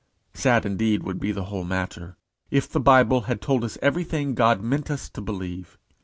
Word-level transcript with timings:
Sad, 0.33 0.65
indeed, 0.65 1.03
would 1.03 1.19
the 1.21 1.43
whole 1.43 1.63
matter 1.63 2.17
be, 2.49 2.57
if 2.57 2.67
the 2.67 2.79
Bible 2.79 3.21
had 3.29 3.39
told 3.39 3.63
us 3.63 3.77
everything 3.83 4.33
God 4.33 4.59
meant 4.59 4.89
us 4.89 5.07
to 5.11 5.21
believe. 5.21 5.77